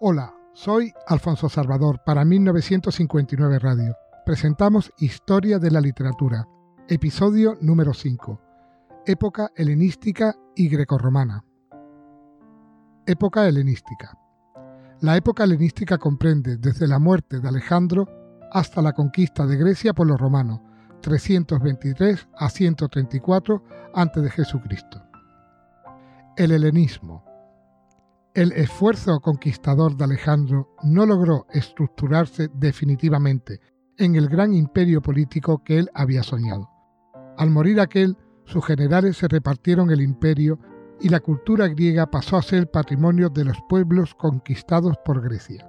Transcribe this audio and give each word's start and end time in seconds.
Hola, 0.00 0.32
soy 0.52 0.92
Alfonso 1.08 1.48
Salvador 1.48 2.02
para 2.06 2.24
1959 2.24 3.58
Radio. 3.58 3.96
Presentamos 4.24 4.92
Historia 4.98 5.58
de 5.58 5.72
la 5.72 5.80
Literatura, 5.80 6.46
episodio 6.86 7.58
número 7.60 7.92
5, 7.92 8.40
Época 9.06 9.50
helenística 9.56 10.36
y 10.54 10.68
grecorromana. 10.68 11.44
Época 13.06 13.48
helenística. 13.48 14.16
La 15.00 15.16
época 15.16 15.42
helenística 15.42 15.98
comprende 15.98 16.58
desde 16.58 16.86
la 16.86 17.00
muerte 17.00 17.40
de 17.40 17.48
Alejandro 17.48 18.06
hasta 18.52 18.80
la 18.80 18.92
conquista 18.92 19.46
de 19.46 19.56
Grecia 19.56 19.94
por 19.94 20.06
los 20.06 20.20
romanos, 20.20 20.60
323 21.00 22.28
a 22.36 22.48
134 22.48 23.64
a.C. 23.94 24.44
El 26.36 26.52
helenismo 26.52 27.27
el 28.38 28.52
esfuerzo 28.52 29.18
conquistador 29.18 29.96
de 29.96 30.04
Alejandro 30.04 30.72
no 30.84 31.04
logró 31.04 31.48
estructurarse 31.50 32.48
definitivamente 32.54 33.60
en 33.96 34.14
el 34.14 34.28
gran 34.28 34.54
imperio 34.54 35.02
político 35.02 35.64
que 35.64 35.80
él 35.80 35.90
había 35.92 36.22
soñado. 36.22 36.70
Al 37.36 37.50
morir 37.50 37.80
aquel, 37.80 38.16
sus 38.44 38.64
generales 38.64 39.16
se 39.16 39.26
repartieron 39.26 39.90
el 39.90 40.00
imperio 40.00 40.60
y 41.00 41.08
la 41.08 41.18
cultura 41.18 41.66
griega 41.66 42.12
pasó 42.12 42.36
a 42.36 42.42
ser 42.42 42.70
patrimonio 42.70 43.28
de 43.28 43.44
los 43.44 43.58
pueblos 43.68 44.14
conquistados 44.14 44.96
por 45.04 45.20
Grecia. 45.20 45.68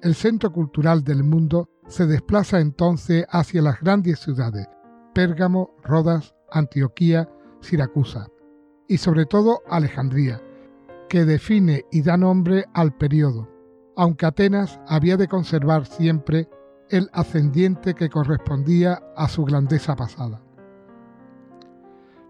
El 0.00 0.14
centro 0.14 0.50
cultural 0.50 1.04
del 1.04 1.24
mundo 1.24 1.68
se 1.88 2.06
desplaza 2.06 2.58
entonces 2.58 3.26
hacia 3.28 3.60
las 3.60 3.78
grandes 3.82 4.20
ciudades, 4.20 4.66
Pérgamo, 5.12 5.76
Rodas, 5.82 6.34
Antioquía, 6.50 7.28
Siracusa 7.60 8.28
y 8.88 8.96
sobre 8.96 9.26
todo 9.26 9.60
Alejandría, 9.68 10.40
que 11.08 11.24
define 11.24 11.84
y 11.90 12.02
da 12.02 12.16
nombre 12.16 12.66
al 12.74 12.94
periodo, 12.94 13.48
aunque 13.96 14.26
Atenas 14.26 14.80
había 14.86 15.16
de 15.16 15.28
conservar 15.28 15.86
siempre 15.86 16.48
el 16.90 17.08
ascendiente 17.12 17.94
que 17.94 18.08
correspondía 18.08 19.02
a 19.16 19.28
su 19.28 19.44
grandeza 19.44 19.96
pasada. 19.96 20.42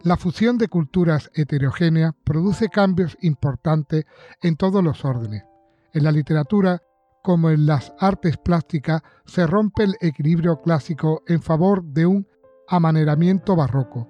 La 0.03 0.17
fusión 0.17 0.57
de 0.57 0.69
culturas 0.69 1.31
heterogéneas 1.35 2.15
produce 2.25 2.69
cambios 2.69 3.17
importantes 3.23 4.05
en 4.41 4.57
todos 4.57 4.83
los 4.83 5.05
órdenes. 5.05 5.45
En 5.93 6.05
la 6.05 6.13
literatura, 6.13 6.81
como 7.23 7.51
en 7.51 7.67
las 7.67 7.93
artes 7.99 8.37
plásticas, 8.37 9.03
se 9.25 9.47
rompe 9.47 9.85
el 9.85 9.97
equilibrio 10.01 10.61
clásico 10.63 11.23
en 11.27 11.43
favor 11.43 11.83
de 11.83 12.07
un 12.07 12.29
amaneramiento 12.69 13.57
barroco, 13.57 14.09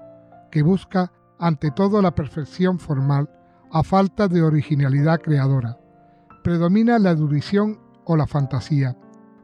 que 0.51 0.63
busca 0.63 1.13
ante 1.39 1.71
todo 1.71 2.03
la 2.03 2.15
perfección 2.15 2.79
formal 2.79 3.31
a 3.71 3.83
falta 3.83 4.29
de 4.29 4.43
originalidad 4.43 5.21
creadora. 5.21 5.79
Predomina 6.43 6.99
la 6.99 7.11
erudición 7.11 7.81
o 8.05 8.17
la 8.17 8.27
fantasía. 8.27 8.97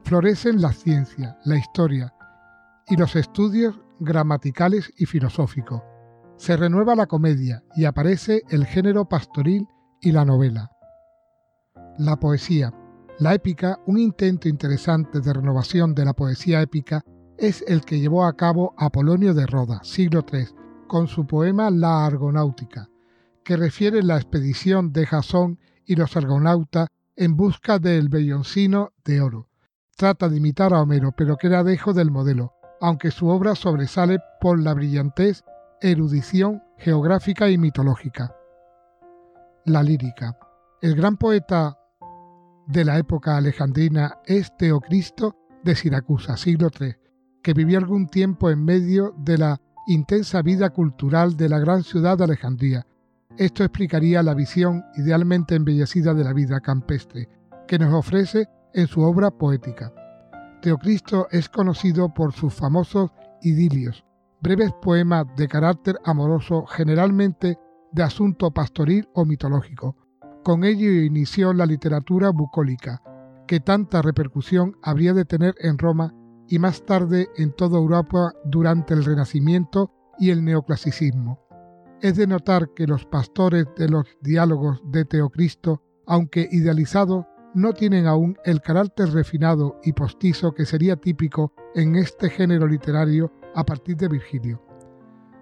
Florecen 0.03 0.61
la 0.61 0.71
ciencia, 0.71 1.37
la 1.45 1.57
historia 1.57 2.13
y 2.87 2.97
los 2.97 3.15
estudios 3.15 3.79
gramaticales 3.99 4.93
y 4.97 5.05
filosóficos. 5.05 5.81
Se 6.37 6.57
renueva 6.57 6.95
la 6.95 7.07
comedia 7.07 7.63
y 7.75 7.85
aparece 7.85 8.43
el 8.49 8.65
género 8.65 9.05
pastoril 9.05 9.67
y 10.01 10.11
la 10.11 10.25
novela. 10.25 10.71
La 11.97 12.17
poesía. 12.17 12.73
La 13.19 13.33
épica, 13.33 13.79
un 13.85 13.99
intento 13.99 14.49
interesante 14.49 15.21
de 15.21 15.33
renovación 15.33 15.93
de 15.93 16.05
la 16.05 16.13
poesía 16.13 16.61
épica, 16.61 17.03
es 17.37 17.63
el 17.67 17.81
que 17.81 17.99
llevó 17.99 18.25
a 18.25 18.35
cabo 18.35 18.73
Apolonio 18.77 19.33
de 19.33 19.45
Roda, 19.45 19.79
siglo 19.83 20.25
III, 20.31 20.47
con 20.87 21.07
su 21.07 21.25
poema 21.25 21.69
La 21.69 22.05
Argonáutica, 22.05 22.89
que 23.43 23.57
refiere 23.57 24.03
la 24.03 24.15
expedición 24.15 24.93
de 24.93 25.05
Jasón 25.05 25.59
y 25.85 25.95
los 25.95 26.15
argonautas 26.15 26.89
en 27.15 27.35
busca 27.35 27.79
del 27.79 28.09
belloncino 28.09 28.93
de 29.03 29.21
oro. 29.21 29.49
Trata 29.95 30.29
de 30.29 30.37
imitar 30.37 30.73
a 30.73 30.81
Homero, 30.81 31.11
pero 31.11 31.37
queda 31.37 31.63
dejo 31.63 31.93
del 31.93 32.09
modelo, 32.09 32.53
aunque 32.81 33.11
su 33.11 33.27
obra 33.27 33.55
sobresale 33.55 34.19
por 34.41 34.59
la 34.59 34.73
brillantez, 34.73 35.43
erudición 35.81 36.63
geográfica 36.77 37.49
y 37.49 37.57
mitológica. 37.57 38.35
La 39.65 39.83
lírica. 39.83 40.37
El 40.81 40.95
gran 40.95 41.17
poeta 41.17 41.77
de 42.67 42.85
la 42.85 42.97
época 42.97 43.37
alejandrina 43.37 44.19
es 44.25 44.55
Teocristo 44.57 45.35
de 45.63 45.75
Siracusa, 45.75 46.37
siglo 46.37 46.69
III, 46.77 46.95
que 47.41 47.53
vivió 47.53 47.77
algún 47.77 48.07
tiempo 48.07 48.49
en 48.49 48.63
medio 48.63 49.13
de 49.17 49.37
la 49.37 49.61
intensa 49.87 50.41
vida 50.41 50.69
cultural 50.71 51.35
de 51.35 51.49
la 51.49 51.59
gran 51.59 51.83
ciudad 51.83 52.17
de 52.17 52.23
Alejandría, 52.23 52.85
esto 53.37 53.63
explicaría 53.63 54.21
la 54.21 54.33
visión 54.33 54.83
idealmente 54.95 55.55
embellecida 55.55 56.13
de 56.13 56.23
la 56.23 56.33
vida 56.33 56.59
campestre 56.59 57.29
que 57.67 57.79
nos 57.79 57.93
ofrece 57.93 58.47
en 58.73 58.87
su 58.87 59.01
obra 59.01 59.31
poética. 59.31 59.91
Teocristo 60.61 61.27
es 61.31 61.49
conocido 61.49 62.13
por 62.13 62.33
sus 62.33 62.53
famosos 62.53 63.11
idilios, 63.41 64.05
breves 64.41 64.71
poemas 64.81 65.25
de 65.35 65.47
carácter 65.47 65.97
amoroso 66.05 66.65
generalmente 66.65 67.57
de 67.91 68.03
asunto 68.03 68.51
pastoril 68.51 69.09
o 69.13 69.25
mitológico. 69.25 69.95
Con 70.43 70.63
ello 70.63 70.91
inició 70.91 71.53
la 71.53 71.65
literatura 71.65 72.29
bucólica, 72.29 73.01
que 73.47 73.59
tanta 73.59 74.01
repercusión 74.01 74.77
habría 74.81 75.13
de 75.13 75.25
tener 75.25 75.55
en 75.59 75.77
Roma 75.77 76.13
y 76.47 76.59
más 76.59 76.85
tarde 76.85 77.29
en 77.37 77.51
toda 77.53 77.77
Europa 77.77 78.33
durante 78.45 78.93
el 78.93 79.03
Renacimiento 79.03 79.91
y 80.19 80.29
el 80.29 80.43
neoclasicismo. 80.43 81.42
Es 82.03 82.17
de 82.17 82.27
notar 82.27 82.73
que 82.73 82.85
los 82.85 83.05
pastores 83.05 83.65
de 83.77 83.87
los 83.87 84.05
diálogos 84.19 84.81
de 84.83 85.05
Teocristo, 85.05 85.81
aunque 86.05 86.49
idealizados, 86.51 87.25
no 87.53 87.71
tienen 87.71 88.07
aún 88.07 88.35
el 88.43 88.59
carácter 88.59 89.11
refinado 89.11 89.79
y 89.85 89.93
postizo 89.93 90.53
que 90.53 90.65
sería 90.65 90.97
típico 90.97 91.53
en 91.75 91.95
este 91.95 92.29
género 92.29 92.67
literario 92.67 93.31
a 93.55 93.65
partir 93.65 93.95
de 93.95 94.09
Virgilio. 94.09 94.61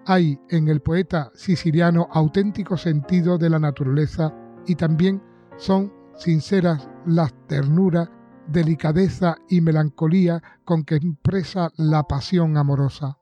Hay 0.06 0.38
en 0.50 0.68
el 0.68 0.80
poeta 0.80 1.32
siciliano 1.34 2.06
auténtico 2.12 2.76
sentido 2.76 3.38
de 3.38 3.50
la 3.50 3.58
naturaleza 3.58 4.32
y 4.64 4.76
también 4.76 5.20
son 5.56 5.92
sinceras 6.14 6.88
las 7.06 7.34
ternura, 7.48 8.08
delicadeza 8.46 9.34
y 9.48 9.62
melancolía 9.62 10.40
con 10.64 10.84
que 10.84 10.94
expresa 10.94 11.72
la 11.76 12.04
pasión 12.04 12.56
amorosa. 12.56 13.18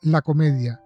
La 0.00 0.22
comedia, 0.22 0.80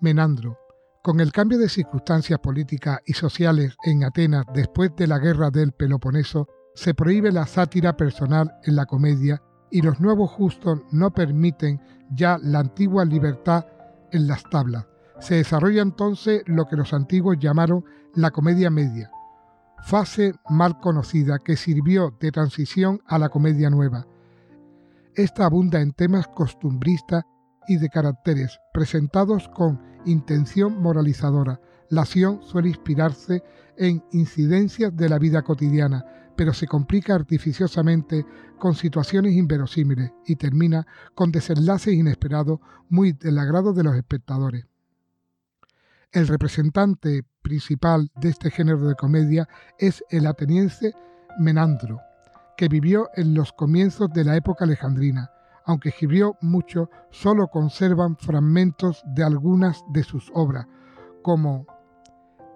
Menandro, 0.00 0.58
con 1.04 1.20
el 1.20 1.32
cambio 1.32 1.58
de 1.58 1.68
circunstancias 1.68 2.38
políticas 2.38 2.98
y 3.04 3.12
sociales 3.12 3.76
en 3.84 4.04
Atenas 4.04 4.46
después 4.54 4.90
de 4.96 5.06
la 5.06 5.18
guerra 5.18 5.50
del 5.50 5.72
Peloponeso, 5.72 6.48
se 6.74 6.94
prohíbe 6.94 7.30
la 7.30 7.46
sátira 7.46 7.94
personal 7.94 8.54
en 8.64 8.74
la 8.74 8.86
comedia 8.86 9.42
y 9.70 9.82
los 9.82 10.00
nuevos 10.00 10.30
justos 10.30 10.80
no 10.92 11.12
permiten 11.12 11.78
ya 12.10 12.38
la 12.42 12.60
antigua 12.60 13.04
libertad 13.04 13.66
en 14.12 14.26
las 14.26 14.44
tablas. 14.44 14.86
Se 15.20 15.34
desarrolla 15.34 15.82
entonces 15.82 16.42
lo 16.46 16.64
que 16.64 16.76
los 16.76 16.94
antiguos 16.94 17.36
llamaron 17.38 17.84
la 18.14 18.30
comedia 18.30 18.70
media, 18.70 19.10
fase 19.82 20.32
mal 20.48 20.80
conocida 20.80 21.38
que 21.38 21.58
sirvió 21.58 22.16
de 22.18 22.32
transición 22.32 23.02
a 23.06 23.18
la 23.18 23.28
comedia 23.28 23.68
nueva. 23.68 24.06
Esta 25.14 25.44
abunda 25.44 25.82
en 25.82 25.92
temas 25.92 26.28
costumbristas 26.28 27.24
y 27.68 27.76
de 27.76 27.90
caracteres 27.90 28.58
presentados 28.72 29.50
con 29.50 29.93
intención 30.06 30.80
moralizadora. 30.80 31.60
La 31.88 32.02
acción 32.02 32.40
suele 32.42 32.68
inspirarse 32.68 33.42
en 33.76 34.02
incidencias 34.12 34.96
de 34.96 35.08
la 35.08 35.18
vida 35.18 35.42
cotidiana, 35.42 36.04
pero 36.36 36.52
se 36.52 36.66
complica 36.66 37.14
artificiosamente 37.14 38.24
con 38.58 38.74
situaciones 38.74 39.34
inverosímiles 39.34 40.12
y 40.26 40.36
termina 40.36 40.86
con 41.14 41.30
desenlaces 41.30 41.94
inesperados 41.94 42.60
muy 42.88 43.12
del 43.12 43.38
agrado 43.38 43.72
de 43.72 43.84
los 43.84 43.96
espectadores. 43.96 44.66
El 46.12 46.28
representante 46.28 47.24
principal 47.42 48.10
de 48.20 48.30
este 48.30 48.50
género 48.50 48.88
de 48.88 48.94
comedia 48.94 49.48
es 49.78 50.04
el 50.10 50.26
ateniense 50.26 50.94
Menandro, 51.38 52.00
que 52.56 52.68
vivió 52.68 53.10
en 53.16 53.34
los 53.34 53.52
comienzos 53.52 54.12
de 54.12 54.24
la 54.24 54.36
época 54.36 54.64
alejandrina 54.64 55.30
aunque 55.64 55.90
escribió 55.90 56.36
mucho, 56.40 56.90
solo 57.10 57.48
conservan 57.48 58.16
fragmentos 58.16 59.02
de 59.06 59.24
algunas 59.24 59.84
de 59.88 60.02
sus 60.02 60.30
obras, 60.34 60.66
como 61.22 61.66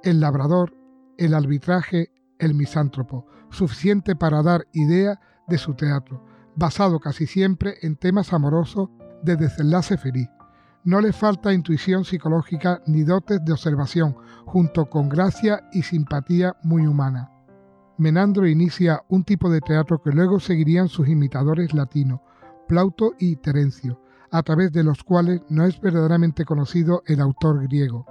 El 0.02 0.20
labrador, 0.20 0.74
El 1.16 1.34
arbitraje, 1.34 2.10
El 2.38 2.54
misántropo, 2.54 3.26
suficiente 3.50 4.14
para 4.14 4.42
dar 4.42 4.66
idea 4.72 5.20
de 5.48 5.58
su 5.58 5.74
teatro, 5.74 6.24
basado 6.54 7.00
casi 7.00 7.26
siempre 7.26 7.76
en 7.82 7.96
temas 7.96 8.32
amorosos 8.32 8.90
de 9.22 9.36
desenlace 9.36 9.96
feliz. 9.96 10.28
No 10.84 11.00
le 11.00 11.12
falta 11.12 11.52
intuición 11.52 12.04
psicológica 12.04 12.82
ni 12.86 13.02
dotes 13.02 13.44
de 13.44 13.52
observación, 13.52 14.16
junto 14.44 14.88
con 14.88 15.08
gracia 15.08 15.68
y 15.72 15.82
simpatía 15.82 16.56
muy 16.62 16.86
humana. 16.86 17.30
Menandro 17.98 18.46
inicia 18.46 19.02
un 19.08 19.24
tipo 19.24 19.50
de 19.50 19.60
teatro 19.60 20.00
que 20.00 20.12
luego 20.12 20.38
seguirían 20.38 20.88
sus 20.88 21.08
imitadores 21.08 21.74
latinos, 21.74 22.20
Plauto 22.68 23.14
y 23.18 23.36
Terencio, 23.36 23.98
a 24.30 24.42
través 24.42 24.70
de 24.72 24.84
los 24.84 25.02
cuales 25.02 25.40
no 25.48 25.64
es 25.64 25.80
verdaderamente 25.80 26.44
conocido 26.44 27.02
el 27.06 27.20
autor 27.20 27.62
griego. 27.62 28.06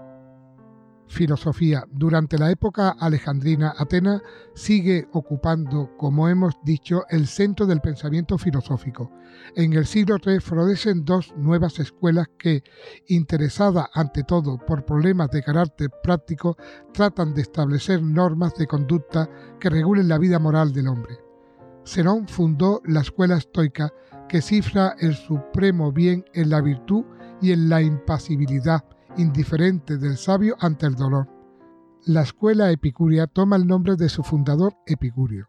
filosofía. 1.09 1.85
Durante 1.89 2.37
la 2.37 2.51
época 2.51 2.89
alejandrina, 2.89 3.73
Atenas 3.77 4.21
sigue 4.55 5.07
ocupando, 5.13 5.95
como 5.95 6.27
hemos 6.27 6.55
dicho, 6.65 7.03
el 7.09 7.27
centro 7.27 7.65
del 7.65 7.79
pensamiento 7.79 8.37
filosófico. 8.37 9.09
En 9.55 9.71
el 9.71 9.85
siglo 9.85 10.17
III 10.21 10.41
florecen 10.41 11.05
dos 11.05 11.33
nuevas 11.37 11.79
escuelas 11.79 12.27
que, 12.37 12.61
interesadas 13.07 13.87
ante 13.93 14.23
todo 14.23 14.57
por 14.57 14.83
problemas 14.83 15.29
de 15.31 15.43
carácter 15.43 15.89
práctico, 16.03 16.57
tratan 16.93 17.33
de 17.33 17.43
establecer 17.43 18.03
normas 18.03 18.55
de 18.55 18.67
conducta 18.67 19.29
que 19.61 19.69
regulen 19.69 20.09
la 20.09 20.17
vida 20.17 20.39
moral 20.39 20.73
del 20.73 20.89
hombre. 20.89 21.26
Zenón 21.87 22.27
fundó 22.27 22.81
la 22.83 22.99
escuela 22.99 23.37
estoica 23.37 23.93
que 24.27 24.41
cifra 24.41 24.95
el 24.99 25.15
supremo 25.15 25.93
bien 25.93 26.25
en 26.33 26.49
la 26.49 26.59
virtud 26.59 27.05
y 27.41 27.53
en 27.53 27.69
la 27.69 27.81
impasibilidad, 27.81 28.83
indiferente 29.15 29.97
del 29.97 30.17
sabio 30.17 30.57
ante 30.59 30.85
el 30.85 30.95
dolor. 30.95 31.29
La 32.05 32.23
escuela 32.23 32.71
epicúrea 32.71 33.25
toma 33.25 33.55
el 33.55 33.65
nombre 33.65 33.95
de 33.95 34.09
su 34.09 34.21
fundador 34.21 34.73
Epicurio. 34.85 35.47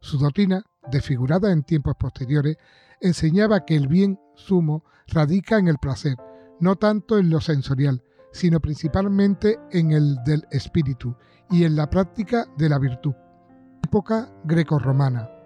Su 0.00 0.18
doctrina, 0.18 0.62
desfigurada 0.90 1.52
en 1.52 1.62
tiempos 1.62 1.94
posteriores, 1.98 2.58
enseñaba 3.00 3.64
que 3.64 3.74
el 3.74 3.88
bien 3.88 4.20
sumo 4.34 4.84
radica 5.06 5.58
en 5.58 5.68
el 5.68 5.78
placer, 5.78 6.16
no 6.60 6.76
tanto 6.76 7.18
en 7.18 7.30
lo 7.30 7.40
sensorial, 7.40 8.02
sino 8.30 8.60
principalmente 8.60 9.58
en 9.70 9.92
el 9.92 10.16
del 10.24 10.46
espíritu 10.50 11.16
y 11.50 11.64
en 11.64 11.76
la 11.76 11.88
práctica 11.88 12.44
de 12.58 12.68
la 12.68 12.78
virtud. 12.78 13.14
Época 13.82 14.30
grecorromana. 14.44 15.37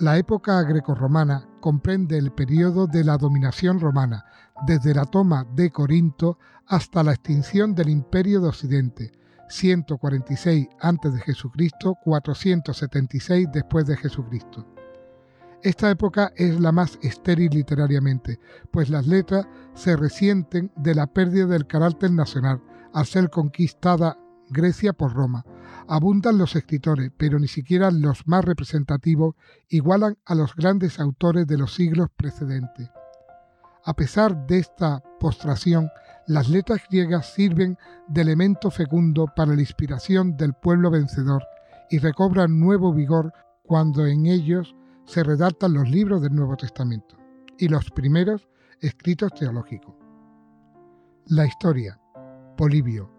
La 0.00 0.16
época 0.16 0.62
grecorromana 0.62 1.48
comprende 1.60 2.18
el 2.18 2.30
periodo 2.30 2.86
de 2.86 3.02
la 3.02 3.18
dominación 3.18 3.80
romana, 3.80 4.24
desde 4.64 4.94
la 4.94 5.04
toma 5.04 5.44
de 5.56 5.72
Corinto 5.72 6.38
hasta 6.68 7.02
la 7.02 7.14
extinción 7.14 7.74
del 7.74 7.88
Imperio 7.88 8.40
de 8.40 8.48
Occidente, 8.48 9.12
146 9.48 10.68
a.C., 10.80 11.96
476 12.04 13.48
después 13.52 13.86
de 13.86 13.96
Jesucristo. 13.96 14.66
Esta 15.64 15.90
época 15.90 16.32
es 16.36 16.60
la 16.60 16.70
más 16.70 16.96
estéril 17.02 17.50
literariamente, 17.50 18.38
pues 18.70 18.90
las 18.90 19.08
letras 19.08 19.48
se 19.74 19.96
resienten 19.96 20.70
de 20.76 20.94
la 20.94 21.08
pérdida 21.08 21.46
del 21.46 21.66
carácter 21.66 22.12
nacional 22.12 22.62
al 22.92 23.04
ser 23.04 23.30
conquistada 23.30 24.16
Grecia 24.50 24.92
por 24.92 25.14
Roma. 25.14 25.44
Abundan 25.88 26.38
los 26.38 26.56
escritores, 26.56 27.10
pero 27.16 27.38
ni 27.38 27.48
siquiera 27.48 27.90
los 27.90 28.26
más 28.26 28.44
representativos 28.44 29.34
igualan 29.68 30.18
a 30.24 30.34
los 30.34 30.54
grandes 30.54 31.00
autores 31.00 31.46
de 31.46 31.58
los 31.58 31.74
siglos 31.74 32.08
precedentes. 32.16 32.90
A 33.84 33.94
pesar 33.94 34.46
de 34.46 34.58
esta 34.58 35.02
postración, 35.18 35.88
las 36.26 36.48
letras 36.48 36.82
griegas 36.90 37.32
sirven 37.32 37.78
de 38.06 38.20
elemento 38.20 38.70
fecundo 38.70 39.26
para 39.34 39.54
la 39.54 39.60
inspiración 39.60 40.36
del 40.36 40.52
pueblo 40.52 40.90
vencedor 40.90 41.42
y 41.90 41.98
recobran 41.98 42.60
nuevo 42.60 42.92
vigor 42.92 43.32
cuando 43.62 44.06
en 44.06 44.26
ellos 44.26 44.76
se 45.06 45.22
redactan 45.22 45.72
los 45.72 45.88
libros 45.88 46.20
del 46.20 46.34
Nuevo 46.34 46.56
Testamento 46.56 47.16
y 47.58 47.68
los 47.68 47.90
primeros 47.90 48.46
escritos 48.80 49.32
teológicos. 49.32 49.94
La 51.26 51.46
historia. 51.46 51.98
Polibio, 52.56 53.17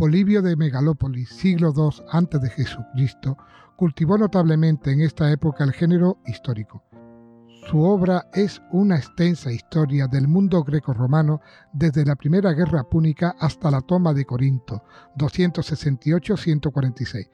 Polibio 0.00 0.40
de 0.40 0.56
Megalópolis, 0.56 1.28
siglo 1.28 1.74
II 1.76 1.90
a.C., 2.10 2.64
cultivó 3.76 4.16
notablemente 4.16 4.92
en 4.92 5.02
esta 5.02 5.30
época 5.30 5.62
el 5.62 5.74
género 5.74 6.16
histórico. 6.26 6.82
Su 7.68 7.82
obra 7.82 8.30
es 8.32 8.62
una 8.72 8.96
extensa 8.96 9.52
historia 9.52 10.06
del 10.06 10.26
mundo 10.26 10.64
greco-romano 10.64 11.42
desde 11.74 12.06
la 12.06 12.16
Primera 12.16 12.54
Guerra 12.54 12.84
Púnica 12.84 13.36
hasta 13.38 13.70
la 13.70 13.82
toma 13.82 14.14
de 14.14 14.24
Corinto, 14.24 14.84
268-146. 15.18 17.28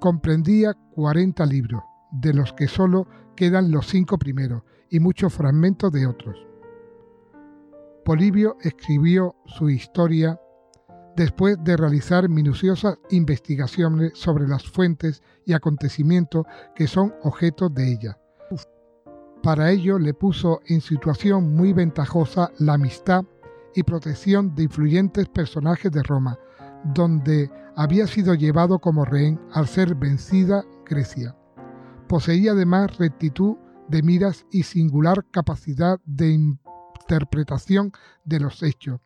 Comprendía 0.00 0.74
40 0.74 1.46
libros, 1.46 1.84
de 2.10 2.34
los 2.34 2.52
que 2.52 2.66
solo 2.66 3.06
quedan 3.36 3.70
los 3.70 3.86
cinco 3.86 4.18
primeros 4.18 4.64
y 4.90 4.98
muchos 4.98 5.32
fragmentos 5.32 5.92
de 5.92 6.04
otros. 6.04 6.36
Polibio 8.04 8.56
escribió 8.60 9.36
su 9.46 9.70
historia 9.70 10.36
después 11.18 11.56
de 11.64 11.76
realizar 11.76 12.28
minuciosas 12.28 12.96
investigaciones 13.10 14.12
sobre 14.14 14.46
las 14.46 14.62
fuentes 14.62 15.20
y 15.44 15.52
acontecimientos 15.52 16.46
que 16.76 16.86
son 16.86 17.12
objeto 17.24 17.68
de 17.68 17.90
ella. 17.90 18.18
Para 19.42 19.72
ello 19.72 19.98
le 19.98 20.14
puso 20.14 20.60
en 20.66 20.80
situación 20.80 21.56
muy 21.56 21.72
ventajosa 21.72 22.52
la 22.60 22.74
amistad 22.74 23.24
y 23.74 23.82
protección 23.82 24.54
de 24.54 24.64
influyentes 24.64 25.28
personajes 25.28 25.90
de 25.90 26.04
Roma, 26.04 26.38
donde 26.84 27.50
había 27.74 28.06
sido 28.06 28.34
llevado 28.34 28.78
como 28.78 29.04
rehén 29.04 29.40
al 29.52 29.66
ser 29.66 29.96
vencida 29.96 30.64
Grecia. 30.86 31.36
Poseía 32.06 32.52
además 32.52 32.96
rectitud 32.96 33.56
de 33.88 34.04
miras 34.04 34.46
y 34.52 34.62
singular 34.62 35.24
capacidad 35.32 35.98
de 36.04 36.30
interpretación 36.30 37.90
de 38.24 38.38
los 38.38 38.62
hechos, 38.62 39.00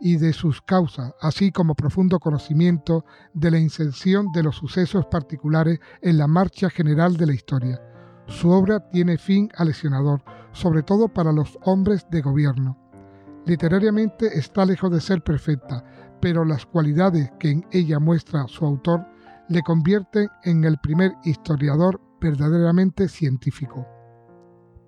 y 0.00 0.16
de 0.16 0.32
sus 0.32 0.62
causas, 0.62 1.12
así 1.20 1.50
como 1.52 1.74
profundo 1.74 2.18
conocimiento 2.18 3.04
de 3.34 3.50
la 3.50 3.58
inserción 3.58 4.30
de 4.32 4.42
los 4.42 4.56
sucesos 4.56 5.06
particulares 5.06 5.80
en 6.02 6.18
la 6.18 6.26
marcha 6.26 6.70
general 6.70 7.16
de 7.16 7.26
la 7.26 7.34
historia. 7.34 7.80
Su 8.26 8.50
obra 8.50 8.88
tiene 8.90 9.18
fin 9.18 9.50
aleccionador, 9.56 10.22
sobre 10.52 10.82
todo 10.82 11.08
para 11.08 11.32
los 11.32 11.58
hombres 11.64 12.06
de 12.10 12.20
gobierno. 12.20 12.76
Literariamente 13.46 14.38
está 14.38 14.66
lejos 14.66 14.90
de 14.90 15.00
ser 15.00 15.22
perfecta, 15.22 15.82
pero 16.20 16.44
las 16.44 16.66
cualidades 16.66 17.30
que 17.38 17.50
en 17.50 17.66
ella 17.72 17.98
muestra 17.98 18.46
su 18.48 18.66
autor 18.66 19.06
le 19.48 19.62
convierten 19.62 20.28
en 20.44 20.64
el 20.64 20.78
primer 20.78 21.12
historiador 21.24 22.00
verdaderamente 22.20 23.08
científico. 23.08 23.86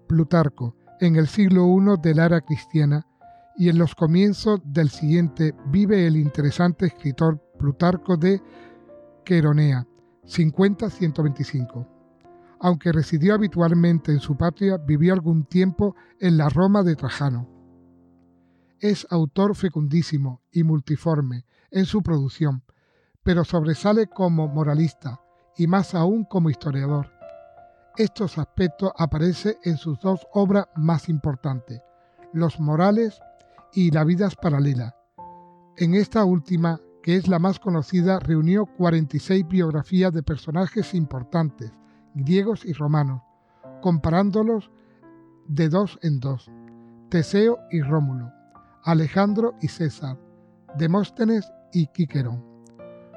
Plutarco, 0.06 0.76
en 1.00 1.16
el 1.16 1.28
siglo 1.28 1.66
I 1.66 2.00
de 2.02 2.14
la 2.14 2.26
era 2.26 2.40
cristiana, 2.42 3.06
y 3.60 3.68
en 3.68 3.76
los 3.76 3.94
comienzos 3.94 4.58
del 4.64 4.88
siguiente 4.88 5.54
vive 5.66 6.06
el 6.06 6.16
interesante 6.16 6.86
escritor 6.86 7.38
Plutarco 7.58 8.16
de 8.16 8.40
Queronea, 9.22 9.86
50-125. 10.24 11.86
Aunque 12.58 12.90
residió 12.90 13.34
habitualmente 13.34 14.12
en 14.12 14.20
su 14.20 14.34
patria, 14.34 14.78
vivió 14.78 15.12
algún 15.12 15.44
tiempo 15.44 15.94
en 16.20 16.38
la 16.38 16.48
Roma 16.48 16.82
de 16.82 16.96
Trajano. 16.96 17.50
Es 18.78 19.06
autor 19.10 19.54
fecundísimo 19.54 20.40
y 20.50 20.62
multiforme 20.62 21.44
en 21.70 21.84
su 21.84 22.02
producción, 22.02 22.62
pero 23.22 23.44
sobresale 23.44 24.06
como 24.06 24.48
moralista 24.48 25.20
y 25.58 25.66
más 25.66 25.94
aún 25.94 26.24
como 26.24 26.48
historiador. 26.48 27.12
Estos 27.98 28.38
aspectos 28.38 28.90
aparecen 28.96 29.56
en 29.64 29.76
sus 29.76 30.00
dos 30.00 30.26
obras 30.32 30.64
más 30.76 31.10
importantes, 31.10 31.82
Los 32.32 32.58
Morales 32.58 33.20
y 33.72 33.90
La 33.90 34.04
vida 34.04 34.26
es 34.26 34.36
paralela. 34.36 34.96
En 35.76 35.94
esta 35.94 36.24
última, 36.24 36.80
que 37.02 37.16
es 37.16 37.28
la 37.28 37.38
más 37.38 37.58
conocida, 37.58 38.18
reunió 38.18 38.66
46 38.66 39.46
biografías 39.46 40.12
de 40.12 40.22
personajes 40.22 40.94
importantes, 40.94 41.72
griegos 42.14 42.64
y 42.64 42.72
romanos, 42.72 43.22
comparándolos 43.80 44.70
de 45.46 45.68
dos 45.68 45.98
en 46.02 46.20
dos, 46.20 46.50
Teseo 47.08 47.58
y 47.70 47.80
Rómulo, 47.80 48.32
Alejandro 48.84 49.54
y 49.60 49.68
César, 49.68 50.18
Demóstenes 50.76 51.50
y 51.72 51.86
Quiquerón, 51.88 52.44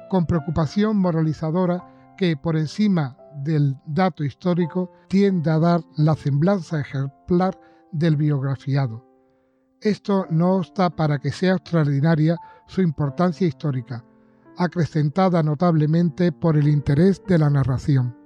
con 0.08 0.26
preocupación 0.26 0.96
moralizadora 0.96 2.14
que 2.16 2.36
por 2.36 2.56
encima 2.56 3.16
del 3.36 3.76
dato 3.86 4.24
histórico 4.24 4.90
tiende 5.08 5.50
a 5.50 5.58
dar 5.58 5.80
la 5.96 6.14
semblanza 6.14 6.80
ejemplar 6.80 7.58
del 7.92 8.16
biografiado 8.16 9.13
esto 9.84 10.26
no 10.30 10.54
obsta 10.54 10.88
para 10.88 11.18
que 11.18 11.30
sea 11.30 11.56
extraordinaria 11.56 12.38
su 12.66 12.80
importancia 12.80 13.46
histórica, 13.46 14.02
acrecentada 14.56 15.42
notablemente 15.42 16.32
por 16.32 16.56
el 16.56 16.68
interés 16.68 17.22
de 17.26 17.38
la 17.38 17.50
narración. 17.50 18.16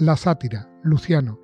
La 0.00 0.16
sátira, 0.16 0.68
Luciano, 0.82 1.38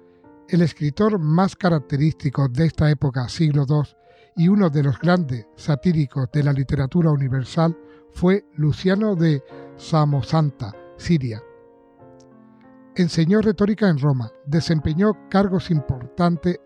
el 0.48 0.62
escritor 0.62 1.20
más 1.20 1.54
característico 1.54 2.48
de 2.48 2.66
esta 2.66 2.90
época, 2.90 3.28
siglo 3.28 3.64
II, 3.68 3.96
y 4.36 4.48
uno 4.48 4.68
de 4.68 4.82
los 4.82 4.98
grandes 4.98 5.46
satíricos 5.54 6.28
de 6.32 6.42
la 6.42 6.52
literatura 6.52 7.10
universal, 7.10 7.78
fue 8.12 8.44
Luciano 8.56 9.14
de 9.14 9.42
Samosanta, 9.76 10.72
Siria, 10.96 11.40
Enseñó 12.96 13.40
retórica 13.40 13.88
en 13.88 13.98
Roma, 13.98 14.30
desempeñó 14.46 15.28
cargos 15.28 15.72
importantes 15.72 16.03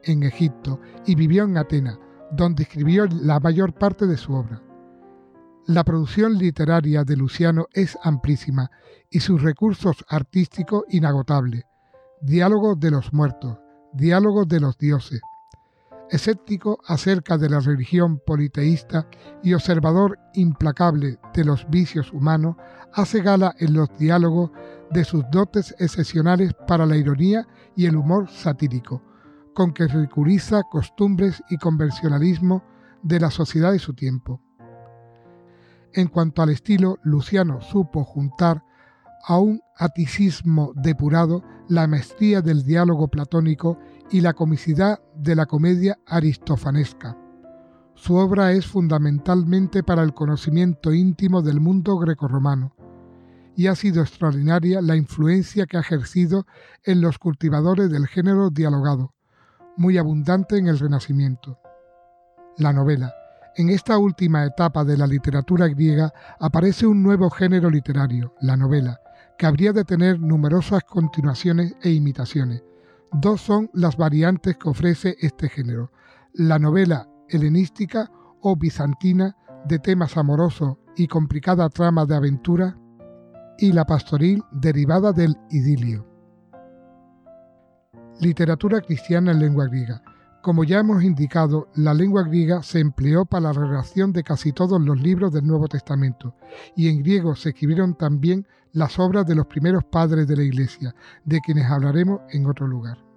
en 0.02 0.22
Egipto 0.24 0.78
y 1.06 1.14
vivió 1.14 1.44
en 1.44 1.56
Atenas, 1.56 1.98
donde 2.32 2.64
escribió 2.64 3.06
la 3.06 3.40
mayor 3.40 3.72
parte 3.72 4.06
de 4.06 4.16
su 4.16 4.34
obra. 4.34 4.62
La 5.66 5.84
producción 5.84 6.36
literaria 6.38 7.04
de 7.04 7.16
Luciano 7.16 7.66
es 7.72 7.98
amplísima 8.02 8.70
y 9.10 9.20
sus 9.20 9.42
recursos 9.42 10.04
artísticos 10.08 10.84
inagotables. 10.90 11.64
Diálogos 12.20 12.78
de 12.78 12.90
los 12.90 13.12
muertos, 13.12 13.58
diálogos 13.92 14.48
de 14.48 14.60
los 14.60 14.76
dioses. 14.78 15.20
escéptico 16.10 16.78
acerca 16.86 17.36
de 17.36 17.50
la 17.50 17.60
religión 17.60 18.18
politeísta 18.26 19.06
y 19.42 19.52
observador 19.52 20.18
implacable 20.32 21.18
de 21.34 21.44
los 21.44 21.68
vicios 21.68 22.10
humanos, 22.14 22.56
hace 22.94 23.20
gala 23.20 23.54
en 23.58 23.74
los 23.74 23.88
diálogos 23.98 24.50
de 24.90 25.04
sus 25.04 25.22
dotes 25.30 25.74
excepcionales 25.78 26.54
para 26.66 26.86
la 26.86 26.96
ironía 26.96 27.46
y 27.76 27.84
el 27.84 27.96
humor 27.96 28.30
satírico, 28.30 29.02
con 29.58 29.72
que 29.72 29.88
ridiculiza 29.88 30.62
costumbres 30.70 31.42
y 31.50 31.56
convencionalismo 31.56 32.62
de 33.02 33.18
la 33.18 33.28
sociedad 33.28 33.72
de 33.72 33.80
su 33.80 33.92
tiempo. 33.92 34.40
En 35.92 36.06
cuanto 36.06 36.42
al 36.42 36.50
estilo, 36.50 37.00
Luciano 37.02 37.60
supo 37.60 38.04
juntar 38.04 38.62
a 39.26 39.40
un 39.40 39.60
aticismo 39.76 40.72
depurado 40.76 41.42
la 41.68 41.88
maestría 41.88 42.40
del 42.40 42.62
diálogo 42.62 43.08
platónico 43.08 43.80
y 44.12 44.20
la 44.20 44.32
comicidad 44.32 45.00
de 45.16 45.34
la 45.34 45.46
comedia 45.46 45.98
aristofanesca. 46.06 47.18
Su 47.96 48.14
obra 48.14 48.52
es 48.52 48.64
fundamentalmente 48.64 49.82
para 49.82 50.04
el 50.04 50.14
conocimiento 50.14 50.92
íntimo 50.92 51.42
del 51.42 51.60
mundo 51.60 51.98
grecorromano, 51.98 52.76
y 53.56 53.66
ha 53.66 53.74
sido 53.74 54.02
extraordinaria 54.02 54.80
la 54.80 54.94
influencia 54.94 55.66
que 55.66 55.78
ha 55.78 55.80
ejercido 55.80 56.46
en 56.84 57.00
los 57.00 57.18
cultivadores 57.18 57.90
del 57.90 58.06
género 58.06 58.50
dialogado, 58.50 59.14
muy 59.78 59.96
abundante 59.96 60.58
en 60.58 60.66
el 60.66 60.78
Renacimiento. 60.78 61.60
La 62.56 62.72
novela. 62.72 63.14
En 63.56 63.70
esta 63.70 63.96
última 63.96 64.44
etapa 64.44 64.84
de 64.84 64.96
la 64.96 65.06
literatura 65.06 65.68
griega 65.68 66.12
aparece 66.40 66.86
un 66.86 67.02
nuevo 67.02 67.30
género 67.30 67.70
literario, 67.70 68.34
la 68.40 68.56
novela, 68.56 69.00
que 69.38 69.46
habría 69.46 69.72
de 69.72 69.84
tener 69.84 70.18
numerosas 70.18 70.82
continuaciones 70.82 71.76
e 71.80 71.90
imitaciones. 71.90 72.64
Dos 73.12 73.40
son 73.40 73.70
las 73.72 73.96
variantes 73.96 74.56
que 74.58 74.68
ofrece 74.68 75.16
este 75.20 75.48
género, 75.48 75.92
la 76.32 76.58
novela 76.58 77.08
helenística 77.28 78.10
o 78.42 78.56
bizantina 78.56 79.36
de 79.64 79.78
temas 79.78 80.16
amorosos 80.16 80.76
y 80.96 81.06
complicada 81.06 81.68
trama 81.68 82.04
de 82.04 82.16
aventura 82.16 82.76
y 83.58 83.72
la 83.72 83.84
pastoril 83.84 84.42
derivada 84.50 85.12
del 85.12 85.36
idilio. 85.50 86.07
Literatura 88.20 88.80
cristiana 88.80 89.30
en 89.30 89.38
lengua 89.38 89.66
griega. 89.66 90.02
Como 90.42 90.64
ya 90.64 90.80
hemos 90.80 91.04
indicado, 91.04 91.68
la 91.76 91.94
lengua 91.94 92.24
griega 92.24 92.64
se 92.64 92.80
empleó 92.80 93.24
para 93.24 93.52
la 93.52 93.52
redacción 93.52 94.12
de 94.12 94.24
casi 94.24 94.52
todos 94.52 94.80
los 94.80 95.00
libros 95.00 95.32
del 95.32 95.46
Nuevo 95.46 95.68
Testamento, 95.68 96.34
y 96.74 96.88
en 96.88 96.98
griego 96.98 97.36
se 97.36 97.50
escribieron 97.50 97.94
también 97.94 98.44
las 98.72 98.98
obras 98.98 99.24
de 99.24 99.36
los 99.36 99.46
primeros 99.46 99.84
padres 99.84 100.26
de 100.26 100.36
la 100.36 100.42
Iglesia, 100.42 100.94
de 101.24 101.40
quienes 101.40 101.70
hablaremos 101.70 102.20
en 102.30 102.46
otro 102.46 102.66
lugar. 102.66 103.07